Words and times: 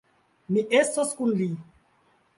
Mi 0.55 0.63
estos 0.79 1.13
kun 1.21 1.37
li. 1.43 1.51